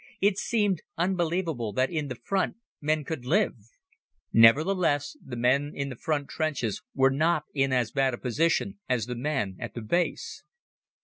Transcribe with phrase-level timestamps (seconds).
[0.19, 3.53] It seemed unbelievable that in front men could live.
[4.33, 9.05] Nevertheless, the men in the front trenches were not in as bad a position as
[9.05, 10.41] the men at the Base.